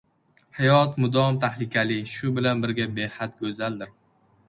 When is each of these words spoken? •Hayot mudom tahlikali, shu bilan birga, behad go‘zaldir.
•Hayot 0.59 0.91
mudom 1.01 1.37
tahlikali, 1.45 1.99
shu 2.15 2.35
bilan 2.41 2.67
birga, 2.67 2.91
behad 3.01 3.41
go‘zaldir. 3.45 3.99